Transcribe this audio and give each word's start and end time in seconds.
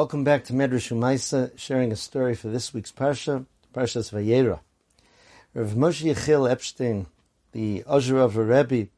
Welcome 0.00 0.24
back 0.24 0.44
to 0.44 0.54
Medrash 0.54 0.90
Umaisa, 0.90 1.50
sharing 1.58 1.92
a 1.92 1.94
story 1.94 2.34
for 2.34 2.48
this 2.48 2.72
week's 2.72 2.90
Parsha, 2.90 3.44
Parshas 3.74 4.10
Vayera. 4.10 4.60
Rav 5.52 5.72
Moshe 5.72 6.02
Yechiel 6.02 6.50
Epstein, 6.50 7.04
the 7.52 7.82
Ozhorover 7.82 8.48
Rebbe, 8.48 8.88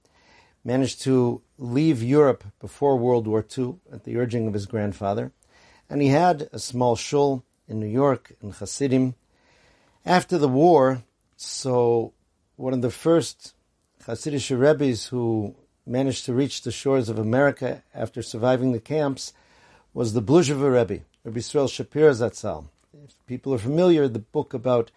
managed 0.65 1.03
to 1.03 1.43
leave 1.59 2.05
Europe 2.05 2.45
before 2.61 2.97
World 2.97 3.27
War 3.27 3.45
II 3.59 3.81
at 3.93 4.05
the 4.05 4.17
urging 4.17 4.47
of 4.47 4.55
his 4.55 4.67
grandfather, 4.67 5.33
and 5.91 6.01
he 6.01 6.07
had 6.07 6.49
a 6.53 6.61
small 6.61 6.95
shul 6.95 7.43
in 7.67 7.81
New 7.81 7.87
York 7.89 8.35
in 8.41 8.53
Hasidim. 8.53 9.17
After 10.07 10.39
the 10.39 10.47
war, 10.47 11.03
so 11.37 12.13
one 12.55 12.75
of 12.75 12.81
the 12.81 12.91
first 12.93 13.55
Hasidic 14.07 14.57
Rebbe's 14.57 15.07
who 15.07 15.57
managed 15.85 16.27
to 16.27 16.33
reach 16.33 16.63
the 16.63 16.71
shores 16.71 17.09
of 17.09 17.19
America 17.19 17.83
after 17.93 18.23
surviving 18.23 18.71
the 18.71 18.79
camps 18.79 19.33
was 19.95 20.15
the 20.15 20.23
Bluzhever 20.23 20.73
Rebbe, 20.73 21.03
Rabbi 21.23 21.39
Israel 21.39 21.67
Shapir 21.67 22.11
Zatzal. 22.15 22.65
If 23.05 23.15
people 23.27 23.53
are 23.53 23.59
familiar, 23.59 24.09
the 24.09 24.21
book 24.21 24.55
about 24.55 24.91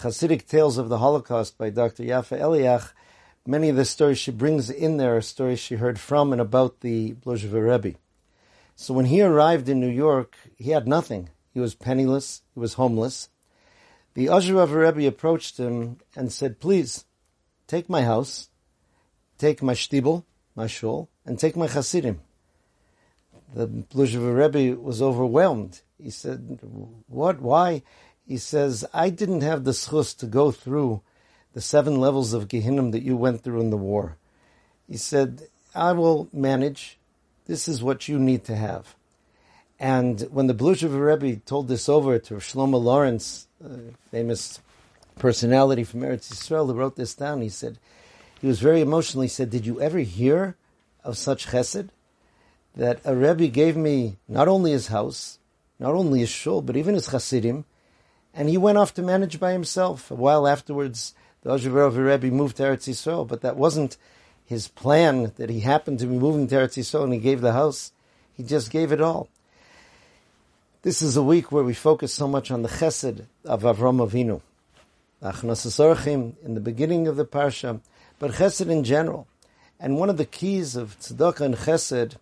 Hasidic 0.00 0.48
tales 0.48 0.76
of 0.76 0.88
the 0.88 0.98
Holocaust 0.98 1.56
by 1.56 1.70
Dr. 1.70 2.02
Yafa 2.02 2.40
Eliach, 2.40 2.90
many 3.46 3.68
of 3.68 3.76
the 3.76 3.84
stories 3.84 4.18
she 4.18 4.32
brings 4.32 4.68
in 4.68 4.96
there 4.96 5.16
are 5.16 5.20
stories 5.20 5.60
she 5.60 5.76
heard 5.76 6.00
from 6.00 6.32
and 6.32 6.40
about 6.40 6.80
the 6.80 7.12
Bluzhever 7.12 7.70
Rebbe. 7.70 7.96
So 8.74 8.92
when 8.92 9.06
he 9.06 9.22
arrived 9.22 9.68
in 9.68 9.78
New 9.78 9.88
York, 9.88 10.36
he 10.56 10.70
had 10.70 10.88
nothing. 10.88 11.28
He 11.54 11.60
was 11.60 11.76
penniless, 11.76 12.42
he 12.52 12.58
was 12.58 12.74
homeless. 12.74 13.28
The 14.14 14.26
Ozhev 14.26 14.74
Rebbe 14.74 15.06
approached 15.06 15.58
him 15.58 15.98
and 16.16 16.32
said, 16.32 16.58
please, 16.58 17.04
take 17.68 17.88
my 17.88 18.02
house, 18.02 18.48
take 19.38 19.62
my 19.62 19.74
shtibel, 19.74 20.24
my 20.56 20.66
shul, 20.66 21.08
and 21.24 21.38
take 21.38 21.56
my 21.56 21.68
chasidim 21.68 22.20
the 23.54 23.66
Bluzhever 23.66 24.36
Rebbe 24.36 24.80
was 24.80 25.02
overwhelmed. 25.02 25.80
He 25.98 26.10
said, 26.10 26.60
what, 27.08 27.40
why? 27.40 27.82
He 28.26 28.36
says, 28.36 28.84
I 28.94 29.10
didn't 29.10 29.42
have 29.42 29.64
the 29.64 29.72
zchus 29.72 30.16
to 30.18 30.26
go 30.26 30.50
through 30.50 31.02
the 31.52 31.60
seven 31.60 31.98
levels 32.00 32.32
of 32.32 32.48
Gehinnom 32.48 32.92
that 32.92 33.02
you 33.02 33.16
went 33.16 33.42
through 33.42 33.60
in 33.60 33.70
the 33.70 33.76
war. 33.76 34.16
He 34.88 34.96
said, 34.96 35.48
I 35.74 35.92
will 35.92 36.28
manage. 36.32 36.98
This 37.46 37.66
is 37.66 37.82
what 37.82 38.08
you 38.08 38.18
need 38.18 38.44
to 38.44 38.54
have. 38.54 38.94
And 39.78 40.20
when 40.30 40.46
the 40.46 40.54
Bluzhever 40.54 41.06
Rebbe 41.06 41.40
told 41.40 41.68
this 41.68 41.88
over 41.88 42.18
to 42.18 42.34
Shlomo 42.34 42.80
Lorincz, 42.80 43.46
a 43.64 43.92
famous 44.10 44.60
personality 45.18 45.84
from 45.84 46.00
Eretz 46.00 46.30
Yisrael, 46.30 46.66
who 46.66 46.74
wrote 46.74 46.96
this 46.96 47.14
down, 47.14 47.40
he 47.40 47.48
said, 47.48 47.78
he 48.40 48.46
was 48.46 48.60
very 48.60 48.80
emotional. 48.80 49.22
He 49.22 49.28
said, 49.28 49.50
did 49.50 49.66
you 49.66 49.80
ever 49.80 49.98
hear 49.98 50.56
of 51.02 51.18
such 51.18 51.48
chesed? 51.48 51.88
That 52.76 53.00
a 53.04 53.14
Rebbe 53.14 53.48
gave 53.48 53.76
me 53.76 54.16
not 54.28 54.48
only 54.48 54.72
his 54.72 54.88
house, 54.88 55.38
not 55.78 55.94
only 55.94 56.20
his 56.20 56.28
shul, 56.28 56.62
but 56.62 56.76
even 56.76 56.94
his 56.94 57.08
chasidim, 57.08 57.64
and 58.34 58.48
he 58.48 58.56
went 58.56 58.78
off 58.78 58.94
to 58.94 59.02
manage 59.02 59.40
by 59.40 59.52
himself. 59.52 60.10
A 60.10 60.14
while 60.14 60.46
afterwards, 60.46 61.14
the 61.42 61.50
Ozhever 61.50 62.06
Rebbe 62.06 62.34
moved 62.34 62.58
to 62.58 62.62
Eretz 62.64 62.88
Yisrael, 62.88 63.26
but 63.26 63.40
that 63.40 63.56
wasn't 63.56 63.96
his 64.44 64.68
plan 64.68 65.32
that 65.36 65.50
he 65.50 65.60
happened 65.60 65.98
to 66.00 66.06
be 66.06 66.18
moving 66.18 66.46
to 66.48 66.54
Eretz 66.54 66.76
Yisrael 66.76 67.04
and 67.04 67.12
he 67.12 67.18
gave 67.18 67.40
the 67.40 67.52
house. 67.52 67.92
He 68.36 68.42
just 68.42 68.70
gave 68.70 68.92
it 68.92 69.00
all. 69.00 69.28
This 70.82 71.02
is 71.02 71.16
a 71.16 71.22
week 71.22 71.52
where 71.52 71.64
we 71.64 71.74
focus 71.74 72.12
so 72.12 72.26
much 72.26 72.50
on 72.50 72.62
the 72.62 72.68
chesed 72.68 73.26
of 73.44 73.62
Avram 73.62 74.00
Avinu. 74.00 74.40
in 76.42 76.54
the 76.54 76.60
beginning 76.60 77.06
of 77.06 77.16
the 77.16 77.26
parsha, 77.26 77.80
but 78.18 78.32
chesed 78.32 78.70
in 78.70 78.84
general. 78.84 79.26
And 79.78 79.98
one 79.98 80.10
of 80.10 80.16
the 80.16 80.24
keys 80.24 80.76
of 80.76 80.98
tzedakah 80.98 81.40
and 81.42 81.56
chesed 81.56 82.16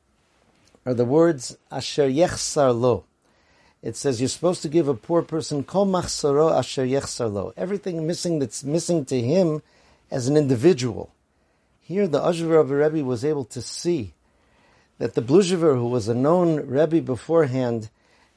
are 0.89 0.95
the 0.95 1.05
words 1.05 1.55
Asher 1.71 2.09
Yechsar 2.09 2.75
Lo. 2.75 3.05
It 3.83 3.95
says 3.95 4.23
you're 4.23 4.29
supposed 4.29 4.63
to 4.63 4.71
give 4.71 4.89
a 4.89 4.95
poor 4.95 5.21
person 5.21 5.63
Kol 5.63 5.85
Machsaro 5.85 6.51
Asher 6.51 6.87
Yechsar 6.87 7.31
Lo. 7.31 7.53
Everything 7.59 8.07
missing 8.07 8.39
that's 8.39 8.65
missing 8.65 9.05
to 9.05 9.21
him 9.21 9.61
as 10.11 10.29
an 10.29 10.37
individual. 10.39 11.13
Here 11.83 12.09
the 12.09 12.21
Ozhorover 12.21 12.83
Rebbe 12.83 13.05
was 13.05 13.23
able 13.23 13.45
to 13.45 13.61
see 13.61 14.15
that 14.97 15.13
the 15.13 15.21
Bluzhever, 15.21 15.75
who 15.75 15.89
was 15.89 16.09
a 16.09 16.15
known 16.15 16.67
Rebbe 16.67 17.03
beforehand, 17.03 17.91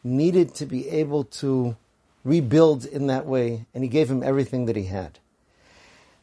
needed 0.03 0.53
to 0.55 0.65
be 0.65 0.89
able 0.89 1.23
to 1.23 1.77
rebuild 2.25 2.83
in 2.83 3.07
that 3.07 3.25
way, 3.25 3.65
and 3.73 3.81
he 3.81 3.89
gave 3.89 4.11
him 4.11 4.23
everything 4.23 4.65
that 4.65 4.75
he 4.75 4.87
had. 4.87 5.19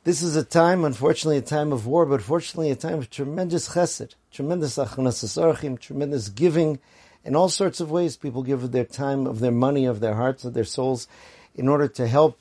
This 0.05 0.23
is 0.23 0.37
a 0.37 0.45
time, 0.45 0.85
unfortunately, 0.85 1.39
a 1.39 1.43
time 1.43 1.73
of 1.73 1.87
war, 1.87 2.07
but 2.07 2.23
fortunately 2.23 2.71
a 2.71 2.77
time 2.77 2.99
of 2.99 3.11
tremendous 3.11 3.71
chesed, 3.71 4.15
tremendous 4.33 4.77
achnasas 4.79 5.81
tremendous 5.81 6.29
giving, 6.29 6.79
in 7.25 7.35
all 7.35 7.49
sorts 7.49 7.81
of 7.81 7.91
ways. 7.91 8.17
People 8.17 8.43
give 8.43 8.63
of 8.63 8.73
their 8.73 8.85
time, 8.85 9.27
of 9.27 9.41
their 9.41 9.53
money, 9.53 9.85
of 9.85 10.01
their 10.01 10.15
hearts, 10.15 10.45
of 10.45 10.55
their 10.55 10.65
souls, 10.65 11.09
in 11.55 11.69
order 11.69 11.89
to 11.89 12.07
help 12.07 12.39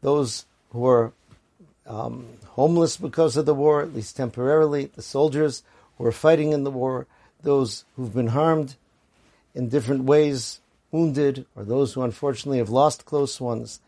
those 0.00 0.46
who 0.70 0.86
are 0.86 1.12
um, 1.86 2.26
homeless 2.50 2.96
because 2.96 3.36
of 3.36 3.46
the 3.46 3.54
war, 3.54 3.82
at 3.82 3.94
least 3.94 4.16
temporarily, 4.16 4.86
the 4.86 5.02
soldiers 5.02 5.62
who 5.98 6.06
are 6.06 6.12
fighting 6.12 6.52
in 6.52 6.64
the 6.64 6.70
war, 6.70 7.06
those 7.42 7.84
who've 7.96 8.14
been 8.14 8.28
harmed 8.28 8.76
in 9.54 9.68
different 9.68 10.04
ways, 10.04 10.60
wounded, 10.90 11.44
or 11.56 11.64
those 11.64 11.92
who 11.92 12.02
unfortunately 12.02 12.58
have 12.58 12.70
lost 12.70 13.04
close 13.04 13.40
ones. 13.40 13.80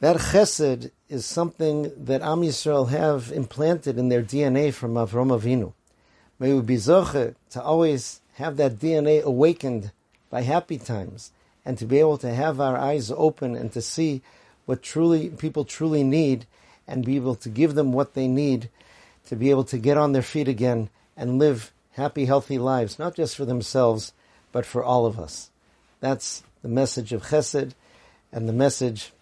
That 0.00 0.16
chesed 0.16 0.90
is 1.08 1.24
something 1.24 1.90
that 1.96 2.20
Am 2.20 2.42
Yisrael 2.42 2.90
have 2.90 3.32
implanted 3.32 3.98
in 3.98 4.10
their 4.10 4.22
DNA 4.22 4.72
from 4.72 4.94
Avram 4.94 5.30
Avinu. 5.36 5.72
May 6.38 6.52
we 6.52 6.60
be 6.60 6.76
zoche 6.76 7.34
to 7.50 7.62
always 7.62 8.20
have 8.34 8.56
that 8.58 8.78
DNA 8.78 9.22
awakened 9.22 9.90
by 10.30 10.42
happy 10.42 10.78
times 10.78 11.32
and 11.64 11.78
to 11.78 11.86
be 11.86 11.98
able 11.98 12.18
to 12.18 12.32
have 12.32 12.60
our 12.60 12.76
eyes 12.76 13.10
open 13.10 13.56
and 13.56 13.72
to 13.72 13.80
see 13.80 14.22
what 14.66 14.82
truly 14.82 15.30
people 15.30 15.64
truly 15.64 16.04
need 16.04 16.46
and 16.86 17.06
be 17.06 17.16
able 17.16 17.34
to 17.36 17.48
give 17.48 17.74
them 17.74 17.92
what 17.92 18.14
they 18.14 18.28
need 18.28 18.68
to 19.26 19.36
be 19.36 19.50
able 19.50 19.64
to 19.64 19.78
get 19.78 19.96
on 19.96 20.12
their 20.12 20.22
feet 20.22 20.48
again 20.48 20.90
and 21.16 21.38
live 21.38 21.72
happy, 21.92 22.26
healthy 22.26 22.58
lives, 22.58 22.98
not 22.98 23.14
just 23.14 23.34
for 23.34 23.44
themselves, 23.44 24.12
but 24.52 24.64
for 24.64 24.84
all 24.84 25.06
of 25.06 25.18
us. 25.18 25.50
That's 26.00 26.42
the 26.62 26.68
message 26.68 27.12
of 27.12 27.24
chesed 27.24 27.72
and 28.30 28.48
the 28.48 28.52
message 28.52 29.12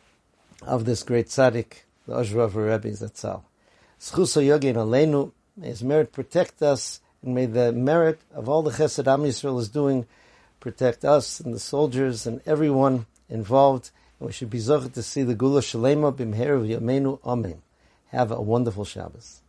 of 0.63 0.85
this 0.85 1.03
great 1.03 1.27
tzaddik, 1.27 1.85
the 2.07 2.15
Ozhever 2.15 2.71
Rebbe 2.71 2.95
Zatzal. 2.97 3.43
Zechuso 4.01 4.43
Yagen 4.43 4.75
Aleinu, 4.75 5.33
may 5.57 5.69
his 5.69 5.83
merit 5.83 6.13
protect 6.13 6.63
us, 6.63 7.01
and 7.23 7.35
may 7.35 7.47
the 7.47 7.73
merit 7.73 8.21
of 8.35 8.49
all 8.49 8.63
the 8.63 8.71
chesed 8.71 9.07
Am 9.07 9.23
Yisrael 9.23 9.61
is 9.61 9.69
doing 9.69 10.07
protect 10.61 11.05
us 11.05 11.39
and 11.39 11.55
the 11.55 11.61
soldiers 11.61 12.27
and 12.27 12.41
everyone 12.45 13.07
involved. 13.29 13.91
And 14.19 14.27
we 14.27 14.33
should 14.33 14.51
be 14.51 14.59
zochet 14.59 14.93
to 14.95 15.03
see 15.03 15.23
the 15.23 15.35
Geula 15.35 15.61
Shleima 15.61 16.13
Bimher 16.13 16.61
of 16.61 17.25
Amen. 17.25 17.63
Have 18.09 18.33
a 18.33 18.41
wonderful 18.41 18.85
Shabbos. 18.85 19.43